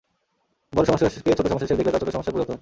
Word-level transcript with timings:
বড় 0.73 0.85
সমস্যাকে 0.85 1.11
ছোট 1.37 1.47
সমস্যা 1.47 1.65
হিসেবে 1.65 1.79
দেখলে 1.79 1.93
তা 1.93 1.99
ছোট 2.01 2.09
সমস্যায় 2.09 2.33
পরিণত 2.35 2.49
হয়। 2.49 2.59